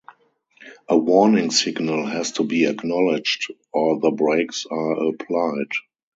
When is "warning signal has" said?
0.97-2.31